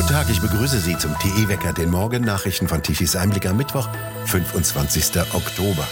[0.00, 3.86] Guten Tag, ich begrüße Sie zum TE-Wecker, den Morgennachrichten von Tichys Einblick am Mittwoch,
[4.24, 5.20] 25.
[5.34, 5.86] Oktober.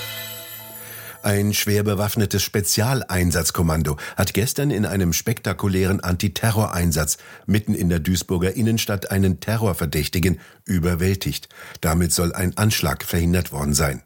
[1.23, 9.11] Ein schwer bewaffnetes Spezialeinsatzkommando hat gestern in einem spektakulären Antiterroreinsatz mitten in der Duisburger Innenstadt
[9.11, 11.51] einen Terrorverdächtigen überwältigt.
[11.83, 14.03] Damit soll ein Anschlag verhindert worden sein.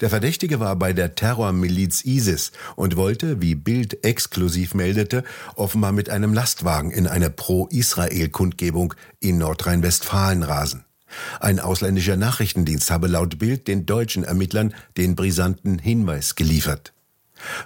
[0.00, 6.10] Der Verdächtige war bei der Terrormiliz ISIS und wollte, wie Bild exklusiv meldete, offenbar mit
[6.10, 10.84] einem Lastwagen in eine Pro-Israel-Kundgebung in Nordrhein-Westfalen rasen.
[11.40, 16.92] Ein ausländischer Nachrichtendienst habe laut Bild den deutschen Ermittlern den brisanten Hinweis geliefert.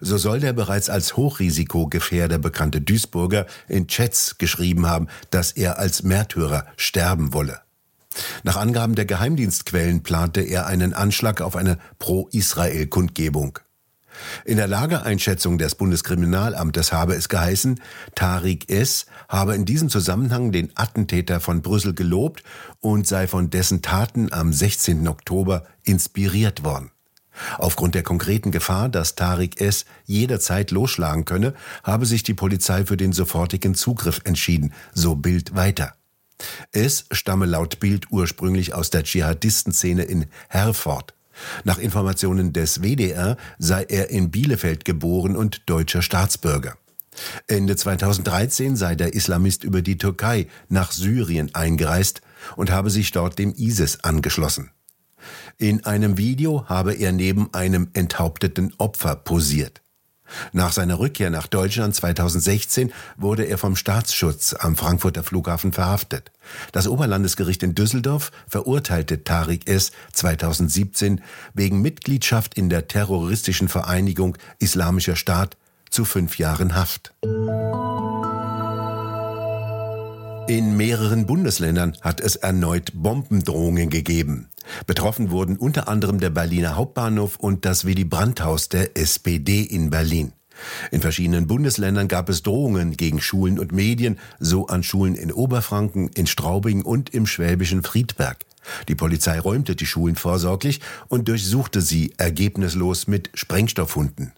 [0.01, 6.03] So soll der bereits als Hochrisikogefährder bekannte Duisburger in Chats geschrieben haben, dass er als
[6.03, 7.61] Märtyrer sterben wolle.
[8.43, 13.59] Nach Angaben der Geheimdienstquellen plante er einen Anschlag auf eine Pro-Israel-Kundgebung.
[14.45, 17.81] In der Lageeinschätzung des Bundeskriminalamtes habe es geheißen,
[18.15, 19.07] Tariq S.
[19.29, 22.43] habe in diesem Zusammenhang den Attentäter von Brüssel gelobt
[22.81, 25.07] und sei von dessen Taten am 16.
[25.09, 26.91] Oktober inspiriert worden.
[27.59, 29.87] Aufgrund der konkreten Gefahr, dass Tariq S.
[30.05, 35.95] jederzeit losschlagen könne, habe sich die Polizei für den sofortigen Zugriff entschieden, so Bild weiter.
[36.73, 41.15] Es stamme laut Bild ursprünglich aus der Dschihadistenszene in Herford.
[41.65, 46.77] Nach Informationen des WDR sei er in Bielefeld geboren und deutscher Staatsbürger.
[47.47, 52.23] Ende 2013 sei der Islamist über die Türkei nach Syrien eingereist
[52.57, 54.71] und habe sich dort dem ISIS angeschlossen.
[55.59, 59.83] In einem Video habe er neben einem enthaupteten Opfer posiert.
[60.53, 66.33] Nach seiner Rückkehr nach Deutschland 2016 wurde er vom Staatsschutz am Frankfurter Flughafen verhaftet.
[66.73, 69.93] Das Oberlandesgericht in Düsseldorf verurteilte Tariq S.
[70.13, 71.21] 2017
[71.55, 75.57] wegen Mitgliedschaft in der terroristischen Vereinigung Islamischer Staat
[75.91, 77.13] zu fünf Jahren Haft.
[80.51, 84.49] In mehreren Bundesländern hat es erneut Bombendrohungen gegeben.
[84.85, 90.33] Betroffen wurden unter anderem der Berliner Hauptbahnhof und das Willy Brandt-Haus der SPD in Berlin.
[90.91, 96.09] In verschiedenen Bundesländern gab es Drohungen gegen Schulen und Medien, so an Schulen in Oberfranken,
[96.17, 98.39] in Straubing und im schwäbischen Friedberg.
[98.89, 104.33] Die Polizei räumte die Schulen vorsorglich und durchsuchte sie ergebnislos mit Sprengstoffhunden.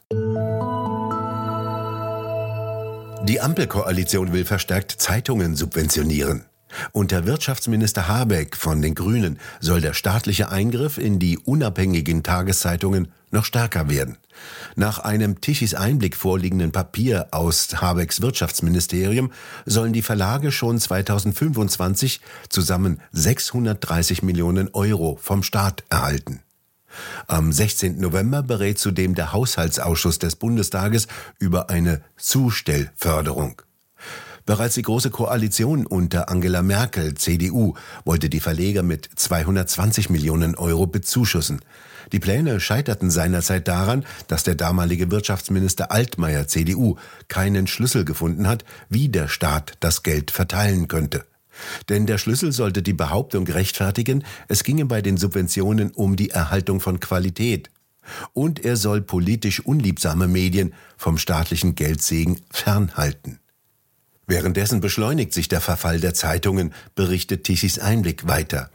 [3.25, 6.45] Die Ampelkoalition will verstärkt Zeitungen subventionieren.
[6.91, 13.45] Unter Wirtschaftsminister Habeck von den Grünen soll der staatliche Eingriff in die unabhängigen Tageszeitungen noch
[13.45, 14.19] stärker werden.
[14.75, 19.33] Nach einem Tischis Einblick vorliegenden Papier aus Habecks Wirtschaftsministerium
[19.67, 26.41] sollen die Verlage schon 2025 zusammen 630 Millionen Euro vom Staat erhalten.
[27.27, 27.99] Am 16.
[28.01, 31.07] November berät zudem der Haushaltsausschuss des Bundestages
[31.39, 33.63] über eine Zustellförderung.
[34.45, 40.87] Bereits die Große Koalition unter Angela Merkel, CDU, wollte die Verleger mit 220 Millionen Euro
[40.87, 41.61] bezuschussen.
[42.11, 46.97] Die Pläne scheiterten seinerzeit daran, dass der damalige Wirtschaftsminister Altmaier, CDU,
[47.29, 51.25] keinen Schlüssel gefunden hat, wie der Staat das Geld verteilen könnte.
[51.89, 56.81] Denn der Schlüssel sollte die Behauptung rechtfertigen, es ginge bei den Subventionen um die Erhaltung
[56.81, 57.71] von Qualität.
[58.33, 63.39] Und er soll politisch unliebsame Medien vom staatlichen Geldsegen fernhalten.
[64.27, 68.71] Währenddessen beschleunigt sich der Verfall der Zeitungen, berichtet Tichys Einblick weiter.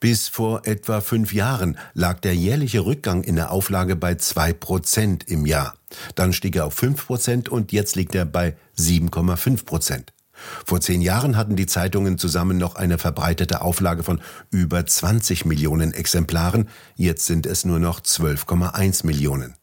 [0.00, 5.28] Bis vor etwa fünf Jahren lag der jährliche Rückgang in der Auflage bei zwei Prozent
[5.28, 5.76] im Jahr.
[6.16, 10.12] Dann stieg er auf fünf Prozent und jetzt liegt er bei 7,5 Prozent.
[10.64, 14.20] Vor zehn Jahren hatten die Zeitungen zusammen noch eine verbreitete Auflage von
[14.50, 19.54] über 20 Millionen Exemplaren, jetzt sind es nur noch 12,1 Millionen.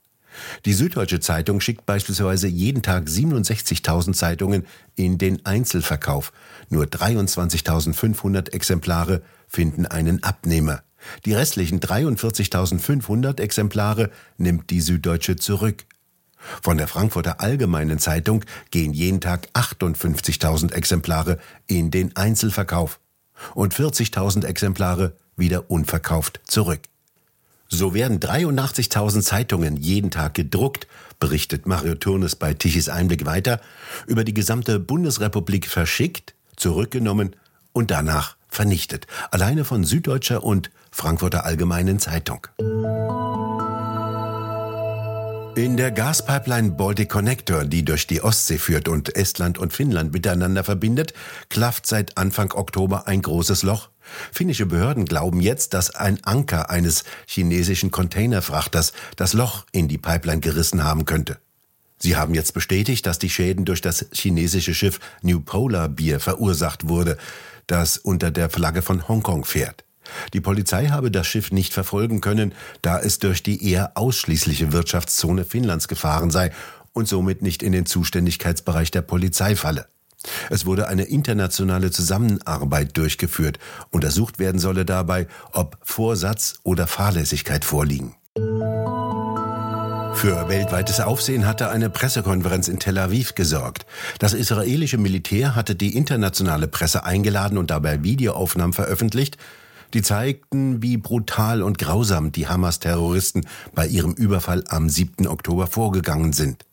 [0.65, 6.31] Die Süddeutsche Zeitung schickt beispielsweise jeden Tag 67.000 Zeitungen in den Einzelverkauf.
[6.69, 10.83] Nur 23.500 Exemplare finden einen Abnehmer.
[11.25, 15.85] Die restlichen 43.500 Exemplare nimmt die Süddeutsche zurück.
[16.61, 22.99] Von der Frankfurter Allgemeinen Zeitung gehen jeden Tag 58.000 Exemplare in den Einzelverkauf
[23.53, 26.81] und 40.000 Exemplare wieder unverkauft zurück.
[27.69, 30.87] So werden 83.000 Zeitungen jeden Tag gedruckt,
[31.19, 33.59] berichtet Mario Turnes bei Tichys Einblick weiter,
[34.05, 37.35] über die gesamte Bundesrepublik verschickt, zurückgenommen
[37.73, 39.05] und danach vernichtet.
[39.31, 42.47] Alleine von Süddeutscher und Frankfurter Allgemeinen Zeitung.
[45.57, 50.63] In der Gaspipeline Baltic Connector, die durch die Ostsee führt und Estland und Finnland miteinander
[50.63, 51.15] verbindet,
[51.49, 53.89] klafft seit Anfang Oktober ein großes Loch.
[54.31, 60.41] Finnische Behörden glauben jetzt, dass ein Anker eines chinesischen Containerfrachters das Loch in die Pipeline
[60.41, 61.39] gerissen haben könnte.
[61.97, 66.87] Sie haben jetzt bestätigt, dass die Schäden durch das chinesische Schiff New Polar Beer verursacht
[66.87, 67.17] wurde.
[67.65, 69.86] das unter der Flagge von Hongkong fährt.
[70.33, 75.45] Die Polizei habe das Schiff nicht verfolgen können, da es durch die eher ausschließliche Wirtschaftszone
[75.45, 76.51] Finnlands gefahren sei
[76.93, 79.87] und somit nicht in den Zuständigkeitsbereich der Polizei falle.
[80.49, 83.59] Es wurde eine internationale Zusammenarbeit durchgeführt.
[83.91, 88.15] Untersucht werden solle dabei, ob Vorsatz oder Fahrlässigkeit vorliegen.
[90.17, 93.85] Für weltweites Aufsehen hatte eine Pressekonferenz in Tel Aviv gesorgt.
[94.17, 99.37] Das israelische Militär hatte die internationale Presse eingeladen und dabei Videoaufnahmen veröffentlicht,
[99.93, 105.27] die zeigten, wie brutal und grausam die Hamas-Terroristen bei ihrem Überfall am 7.
[105.27, 106.65] Oktober vorgegangen sind.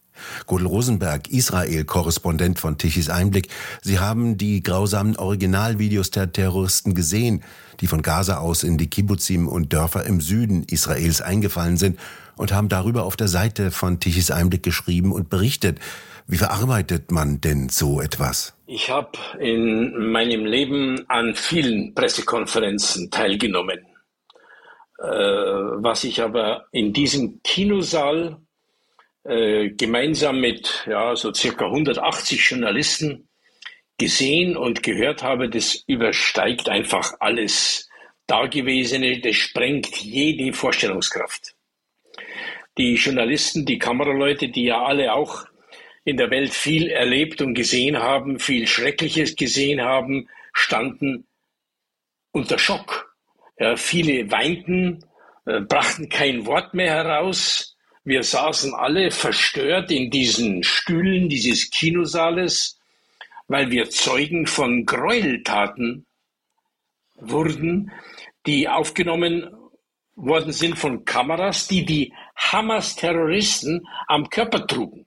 [0.46, 3.48] Gudel Rosenberg, Israel-Korrespondent von Tichys Einblick.
[3.82, 7.42] Sie haben die grausamen Originalvideos der Terroristen gesehen,
[7.80, 11.98] die von Gaza aus in die Kibbutzim und Dörfer im Süden Israels eingefallen sind
[12.36, 15.78] und haben darüber auf der Seite von Tichys Einblick geschrieben und berichtet.
[16.26, 18.56] Wie verarbeitet man denn so etwas?
[18.66, 23.80] Ich habe in meinem Leben an vielen Pressekonferenzen teilgenommen.
[24.98, 28.38] Äh, was ich aber in diesem Kinosaal
[29.24, 33.28] äh, gemeinsam mit ja, so circa 180 Journalisten
[33.98, 37.88] gesehen und gehört habe, das übersteigt einfach alles
[38.26, 41.54] Dagewesene, das sprengt jede Vorstellungskraft.
[42.78, 45.44] Die Journalisten, die Kameraleute, die ja alle auch
[46.04, 51.26] in der Welt viel erlebt und gesehen haben, viel Schreckliches gesehen haben, standen
[52.32, 53.14] unter Schock.
[53.58, 55.04] Ja, viele weinten,
[55.46, 57.74] äh, brachten kein Wort mehr heraus,
[58.06, 62.78] wir saßen alle verstört in diesen Stühlen dieses Kinosaales,
[63.48, 66.04] weil wir Zeugen von Gräueltaten
[67.14, 67.90] wurden,
[68.44, 69.50] die aufgenommen
[70.16, 75.06] worden sind von Kameras, die die Hamas-Terroristen am Körper trugen.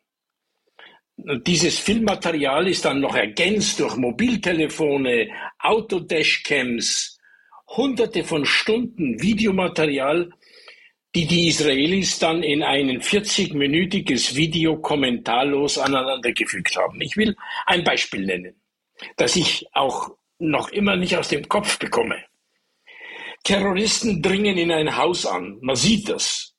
[1.18, 5.28] Dieses Filmmaterial ist dann noch ergänzt durch Mobiltelefone,
[5.60, 7.18] Autodashcams,
[7.68, 10.30] hunderte von Stunden Videomaterial,
[11.16, 17.02] die die Israelis dann in ein 40-minütiges Video kommentarlos aneinandergefügt haben.
[17.02, 17.36] Ich will
[17.66, 18.62] ein Beispiel nennen,
[19.16, 22.24] das ich auch noch immer nicht aus dem Kopf bekomme.
[23.44, 25.58] Terroristen dringen in ein Haus an.
[25.62, 26.54] Man sieht das.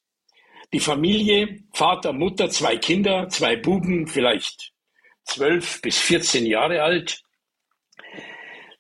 [0.72, 4.72] Die Familie, Vater, Mutter, zwei Kinder, zwei Buben, vielleicht
[5.24, 7.22] zwölf bis 14 Jahre alt.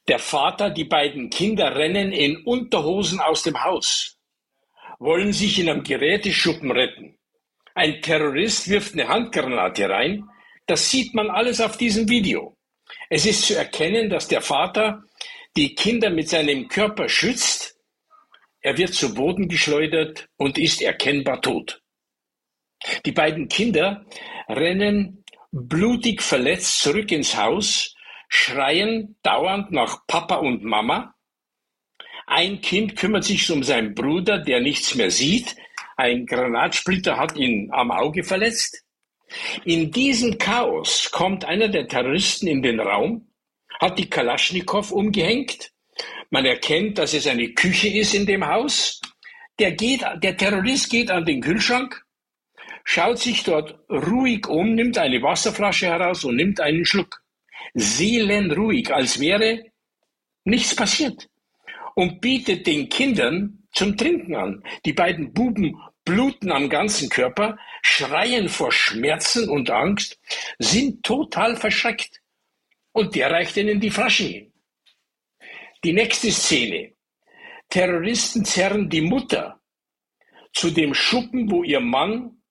[0.06, 4.18] Der Vater, die beiden Kinder rennen in Unterhosen aus dem Haus
[4.98, 7.16] wollen sich in einem Geräteschuppen retten.
[7.74, 10.28] Ein Terrorist wirft eine Handgranate rein.
[10.66, 12.56] Das sieht man alles auf diesem Video.
[13.08, 15.04] Es ist zu erkennen, dass der Vater
[15.56, 17.77] die Kinder mit seinem Körper schützt.
[18.68, 21.80] Er wird zu Boden geschleudert und ist erkennbar tot.
[23.06, 24.04] Die beiden Kinder
[24.46, 27.96] rennen blutig verletzt zurück ins Haus,
[28.28, 31.14] schreien dauernd nach Papa und Mama.
[32.26, 35.56] Ein Kind kümmert sich um seinen Bruder, der nichts mehr sieht.
[35.96, 38.84] Ein Granatsplitter hat ihn am Auge verletzt.
[39.64, 43.32] In diesem Chaos kommt einer der Terroristen in den Raum,
[43.80, 45.72] hat die Kalaschnikow umgehängt.
[46.30, 49.00] Man erkennt, dass es eine Küche ist in dem Haus.
[49.58, 52.04] Der, geht, der Terrorist geht an den Kühlschrank,
[52.84, 57.22] schaut sich dort ruhig um, nimmt eine Wasserflasche heraus und nimmt einen Schluck.
[57.74, 59.64] Seelenruhig, als wäre
[60.44, 61.28] nichts passiert
[61.94, 64.62] und bietet den Kindern zum Trinken an.
[64.84, 70.18] Die beiden Buben bluten am ganzen Körper, schreien vor Schmerzen und Angst,
[70.58, 72.20] sind total verschreckt.
[72.92, 74.52] Und der reicht ihnen die Flasche hin.
[75.84, 76.94] Die nächste Szene.
[77.68, 79.60] Terroristen zerren die Mutter
[80.52, 82.42] zu dem Schuppen, wo ihr Mann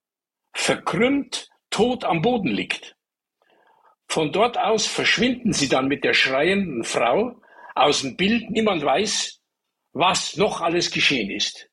[0.53, 2.95] verkrümmt, tot am Boden liegt.
[4.07, 7.41] Von dort aus verschwinden sie dann mit der schreienden Frau
[7.75, 8.49] aus dem Bild.
[8.49, 9.41] Niemand weiß,
[9.91, 11.69] was noch alles geschehen ist.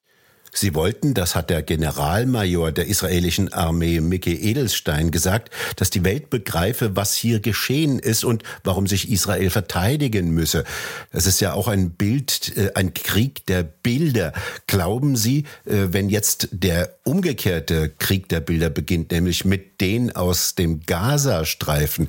[0.57, 6.31] Sie wollten, das hat der Generalmajor der israelischen Armee Mickey Edelstein gesagt, dass die Welt
[6.31, 10.63] begreife, was hier geschehen ist und warum sich Israel verteidigen müsse.
[11.11, 14.33] Das ist ja auch ein Bild, äh, ein Krieg der Bilder.
[14.69, 20.55] Glauben Sie, äh, wenn jetzt der umgekehrte Krieg der Bilder beginnt, nämlich mit denen aus
[20.55, 22.09] dem Gazastreifen,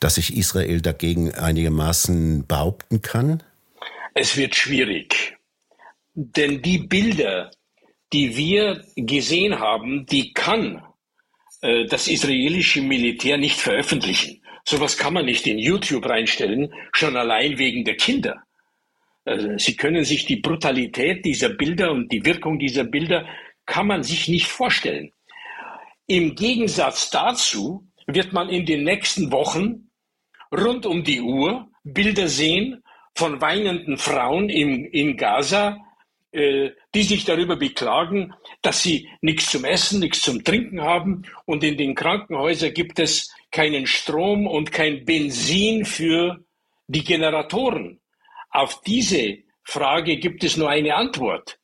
[0.00, 3.40] dass sich Israel dagegen einigermaßen behaupten kann?
[4.14, 5.36] Es wird schwierig.
[6.14, 7.50] Denn die Bilder,
[8.14, 10.80] die wir gesehen haben, die kann
[11.62, 14.40] äh, das israelische Militär nicht veröffentlichen.
[14.64, 18.36] Sowas kann man nicht in YouTube reinstellen, schon allein wegen der Kinder.
[19.24, 23.26] Also, Sie können sich die Brutalität dieser Bilder und die Wirkung dieser Bilder
[23.66, 25.10] kann man sich nicht vorstellen.
[26.06, 29.90] Im Gegensatz dazu wird man in den nächsten Wochen
[30.52, 32.80] rund um die Uhr Bilder sehen
[33.16, 35.78] von weinenden Frauen im, in Gaza,
[36.30, 41.64] äh, die sich darüber beklagen, dass sie nichts zum Essen, nichts zum Trinken haben und
[41.64, 46.44] in den Krankenhäusern gibt es keinen Strom und kein Benzin für
[46.86, 48.00] die Generatoren.
[48.50, 51.58] Auf diese Frage gibt es nur eine Antwort.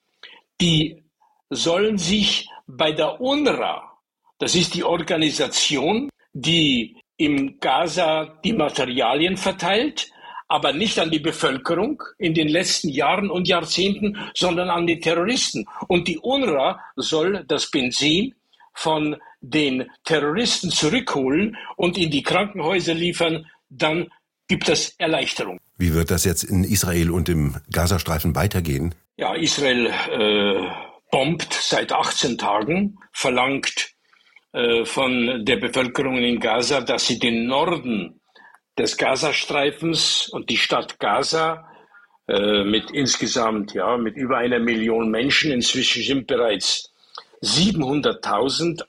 [0.60, 1.02] Die
[1.49, 3.99] sollen sich bei der UNRWA,
[4.38, 10.10] das ist die Organisation, die im Gaza die Materialien verteilt,
[10.50, 15.66] aber nicht an die Bevölkerung in den letzten Jahren und Jahrzehnten, sondern an die Terroristen.
[15.87, 18.35] Und die UNRWA soll das Benzin
[18.75, 24.09] von den Terroristen zurückholen und in die Krankenhäuser liefern, dann
[24.49, 25.59] gibt es Erleichterung.
[25.78, 28.95] Wie wird das jetzt in Israel und im Gazastreifen weitergehen?
[29.16, 30.69] Ja, Israel äh,
[31.12, 33.92] bombt seit 18 Tagen, verlangt
[34.52, 38.20] äh, von der Bevölkerung in Gaza, dass sie den Norden
[38.80, 41.68] des Gazastreifens und die Stadt Gaza
[42.26, 46.90] äh, mit insgesamt ja mit über einer Million Menschen inzwischen sind bereits
[47.42, 48.82] 700.000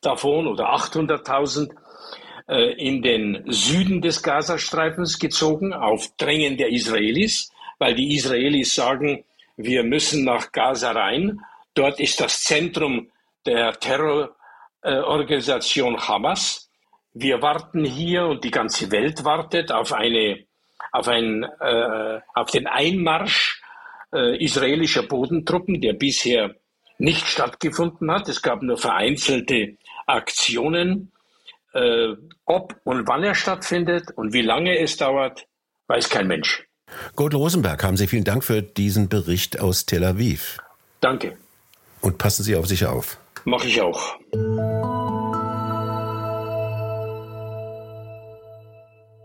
[0.00, 1.74] davon oder 800.000
[2.48, 9.24] äh, in den Süden des Gazastreifens gezogen auf Drängen der Israelis, weil die Israelis sagen,
[9.58, 11.38] wir müssen nach Gaza rein.
[11.74, 13.10] Dort ist das Zentrum
[13.44, 16.69] der Terrororganisation Hamas.
[17.12, 20.44] Wir warten hier und die ganze Welt wartet auf eine,
[20.92, 23.62] auf ein, äh, auf den Einmarsch
[24.12, 26.54] äh, israelischer Bodentruppen, der bisher
[26.98, 28.28] nicht stattgefunden hat.
[28.28, 29.76] Es gab nur vereinzelte
[30.06, 31.12] Aktionen.
[31.72, 32.14] Äh,
[32.44, 35.46] ob und wann er stattfindet und wie lange es dauert,
[35.86, 36.66] weiß kein Mensch.
[37.14, 40.58] Gott Rosenberg, haben Sie vielen Dank für diesen Bericht aus Tel Aviv.
[41.00, 41.36] Danke.
[42.00, 43.18] Und passen Sie auf sich auf.
[43.44, 44.18] Mache ich auch.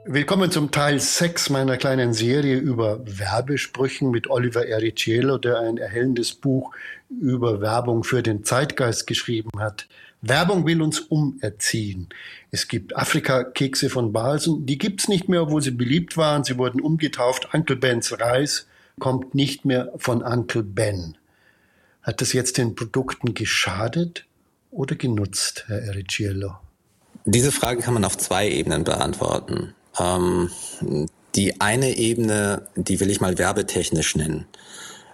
[0.08, 6.36] Willkommen zum Teil 6 meiner kleinen Serie über Werbesprüchen mit Oliver Ericiello, der ein erhellendes
[6.36, 6.76] Buch
[7.10, 9.88] über Werbung für den Zeitgeist geschrieben hat.
[10.22, 12.10] Werbung will uns umerziehen.
[12.52, 16.44] Es gibt Afrika-Kekse von Balsen, die gibt's nicht mehr, obwohl sie beliebt waren.
[16.44, 17.56] Sie wurden umgetauft.
[17.56, 18.68] Uncle Bens Reis
[19.00, 21.18] kommt nicht mehr von Uncle Ben.
[22.04, 24.28] Hat das jetzt den Produkten geschadet
[24.70, 26.58] oder genutzt, Herr Ericiello?
[27.26, 29.74] Diese Frage kann man auf zwei Ebenen beantworten.
[30.00, 30.50] Ähm,
[31.36, 34.46] die eine Ebene, die will ich mal werbetechnisch nennen.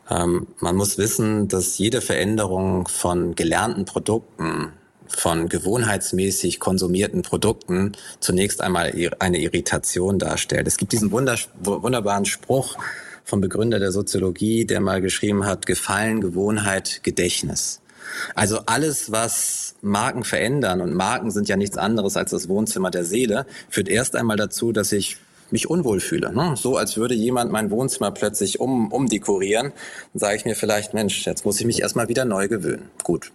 [0.10, 4.74] Ähm, man muss wissen, dass jede Veränderung von gelernten Produkten,
[5.08, 10.68] von gewohnheitsmäßig konsumierten Produkten zunächst einmal eine Irritation darstellt.
[10.68, 12.78] Es gibt diesen wunderbaren Spruch
[13.26, 17.82] vom Begründer der Soziologie, der mal geschrieben hat, Gefallen, Gewohnheit, Gedächtnis.
[18.36, 23.06] Also alles, was Marken verändern, und Marken sind ja nichts anderes als das Wohnzimmer der
[23.06, 25.18] Seele, führt erst einmal dazu, dass ich
[25.52, 26.34] mich unwohl fühle.
[26.34, 26.56] Ne?
[26.58, 29.74] So als würde jemand mein Wohnzimmer plötzlich um, umdekorieren.
[30.14, 32.90] Dann sage ich mir vielleicht, Mensch, jetzt muss ich mich erstmal wieder neu gewöhnen.
[33.04, 33.32] Gut.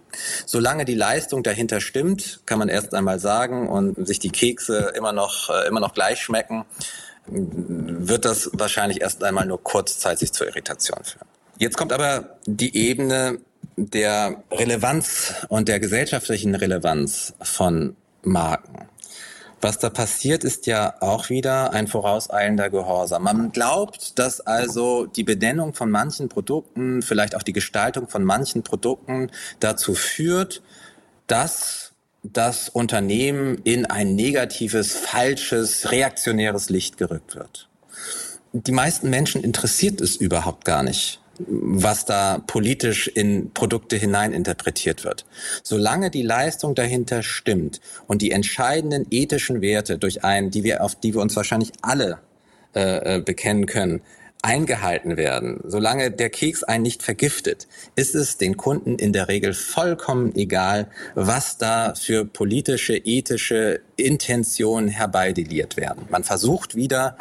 [0.47, 5.13] Solange die Leistung dahinter stimmt, kann man erst einmal sagen und sich die Kekse immer
[5.13, 6.65] noch, äh, immer noch gleich schmecken,
[7.27, 11.27] wird das wahrscheinlich erst einmal nur kurzzeitig zur Irritation führen.
[11.59, 13.39] Jetzt kommt aber die Ebene
[13.77, 18.89] der Relevanz und der gesellschaftlichen Relevanz von Marken.
[19.61, 23.23] Was da passiert, ist ja auch wieder ein vorauseilender Gehorsam.
[23.23, 28.63] Man glaubt, dass also die Benennung von manchen Produkten, vielleicht auch die Gestaltung von manchen
[28.63, 29.31] Produkten
[29.61, 30.63] dazu führt,
[31.27, 31.93] dass
[32.23, 37.69] das Unternehmen in ein negatives, falsches, reaktionäres Licht gerückt wird.
[38.53, 45.25] Die meisten Menschen interessiert es überhaupt gar nicht, was da politisch in Produkte hineininterpretiert wird.
[45.63, 50.95] Solange die Leistung dahinter stimmt und die entscheidenden ethischen Werte durch einen, die wir, auf
[50.95, 52.19] die wir uns wahrscheinlich alle
[52.75, 54.03] äh, äh, bekennen können,
[54.43, 57.67] eingehalten werden, solange der Keks einen nicht vergiftet,
[57.97, 64.89] ist es den Kunden in der Regel vollkommen egal, was da für politische, ethische Intentionen
[64.89, 66.05] herbeideliert werden.
[66.11, 67.17] Man versucht wieder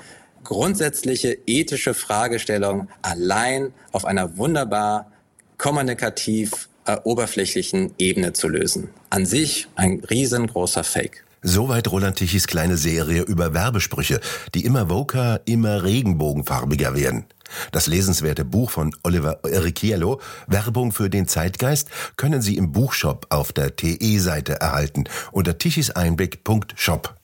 [0.45, 5.11] grundsätzliche ethische Fragestellung allein auf einer wunderbar
[5.57, 8.89] kommunikativ äh, oberflächlichen Ebene zu lösen.
[9.09, 11.25] An sich ein riesengroßer Fake.
[11.41, 14.19] Soweit Roland Tichys kleine Serie über Werbesprüche,
[14.55, 17.25] die immer woker, immer regenbogenfarbiger werden.
[17.71, 23.53] Das lesenswerte Buch von Oliver Erichiello, Werbung für den Zeitgeist, können Sie im Buchshop auf
[23.53, 27.15] der TE-Seite erhalten unter tichiseinblick.shop.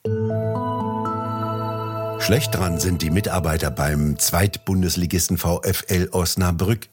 [2.22, 6.88] Schlecht dran sind die Mitarbeiter beim Zweitbundesligisten VfL Osnabrück.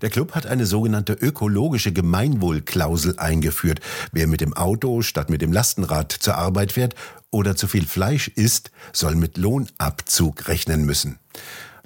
[0.00, 3.80] Der Club hat eine sogenannte ökologische Gemeinwohlklausel eingeführt.
[4.12, 6.94] Wer mit dem Auto statt mit dem Lastenrad zur Arbeit fährt
[7.30, 11.18] oder zu viel Fleisch isst, soll mit Lohnabzug rechnen müssen.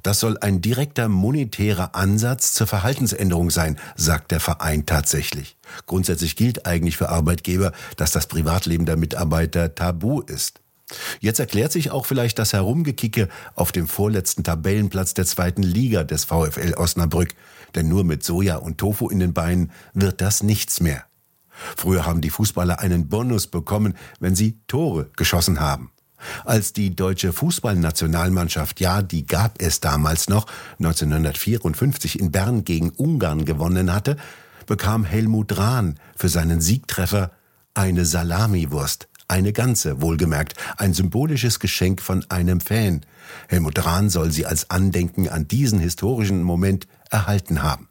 [0.05, 5.57] Das soll ein direkter monetärer Ansatz zur Verhaltensänderung sein, sagt der Verein tatsächlich.
[5.87, 10.61] Grundsätzlich gilt eigentlich für Arbeitgeber, dass das Privatleben der Mitarbeiter tabu ist.
[11.21, 16.25] Jetzt erklärt sich auch vielleicht das Herumgekicke auf dem vorletzten Tabellenplatz der zweiten Liga des
[16.25, 17.35] VfL Osnabrück,
[17.75, 21.05] denn nur mit Soja und Tofu in den Beinen wird das nichts mehr.
[21.77, 25.91] Früher haben die Fußballer einen Bonus bekommen, wenn sie Tore geschossen haben.
[26.45, 30.47] Als die deutsche Fußballnationalmannschaft, ja, die gab es damals noch,
[30.79, 34.17] 1954 in Bern gegen Ungarn gewonnen hatte,
[34.67, 37.31] bekam Helmut Rahn für seinen Siegtreffer
[37.75, 39.09] eine Salamiwurst.
[39.27, 43.07] Eine ganze, wohlgemerkt, ein symbolisches Geschenk von einem Fan.
[43.49, 47.89] Helmut Rahn soll sie als Andenken an diesen historischen Moment erhalten haben.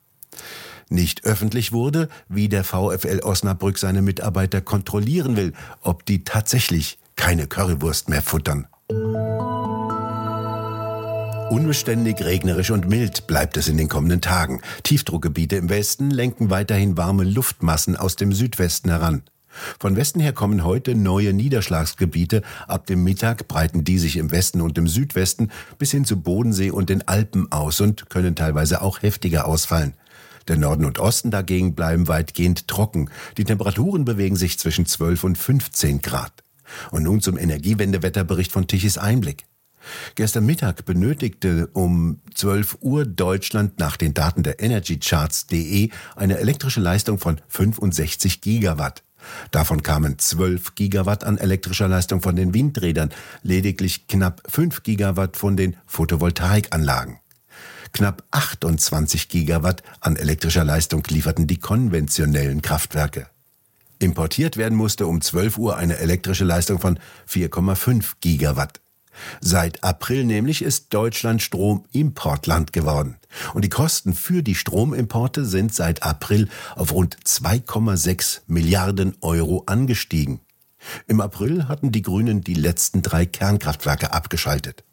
[0.90, 7.48] Nicht öffentlich wurde, wie der VfL Osnabrück seine Mitarbeiter kontrollieren will, ob die tatsächlich keine
[7.48, 8.68] Currywurst mehr futtern.
[11.50, 14.62] Unbeständig, regnerisch und mild bleibt es in den kommenden Tagen.
[14.84, 19.24] Tiefdruckgebiete im Westen lenken weiterhin warme Luftmassen aus dem Südwesten heran.
[19.80, 22.42] Von Westen her kommen heute neue Niederschlagsgebiete.
[22.68, 26.72] Ab dem Mittag breiten die sich im Westen und im Südwesten bis hin zu Bodensee
[26.72, 29.94] und den Alpen aus und können teilweise auch heftiger ausfallen.
[30.48, 33.10] Der Norden und Osten dagegen bleiben weitgehend trocken.
[33.38, 36.44] Die Temperaturen bewegen sich zwischen 12 und 15 Grad.
[36.92, 39.46] Und nun zum Energiewendewetterbericht von Tichys Einblick.
[40.16, 47.20] Gestern Mittag benötigte um 12 Uhr Deutschland nach den Daten der EnergyCharts.de eine elektrische Leistung
[47.20, 49.04] von 65 Gigawatt.
[49.52, 53.12] Davon kamen 12 Gigawatt an elektrischer Leistung von den Windrädern,
[53.42, 57.20] lediglich knapp 5 Gigawatt von den Photovoltaikanlagen.
[57.92, 63.28] Knapp 28 Gigawatt an elektrischer Leistung lieferten die konventionellen Kraftwerke.
[64.00, 67.00] Importiert werden musste um 12 Uhr eine elektrische Leistung von
[67.30, 68.83] 4,5 Gigawatt.
[69.42, 73.18] Seit April nämlich ist Deutschland Stromimportland geworden.
[73.54, 80.40] Und die Kosten für die Stromimporte sind seit April auf rund 2,6 Milliarden Euro angestiegen.
[81.08, 84.84] Im April hatten die Grünen die letzten drei Kernkraftwerke abgeschaltet.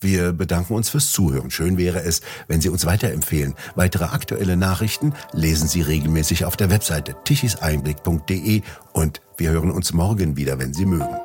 [0.00, 1.52] Wir bedanken uns fürs Zuhören.
[1.52, 3.54] Schön wäre es, wenn Sie uns weiterempfehlen.
[3.76, 10.36] Weitere aktuelle Nachrichten lesen Sie regelmäßig auf der Webseite tichiseinblick.de und wir hören uns morgen
[10.36, 11.16] wieder, wenn Sie mögen.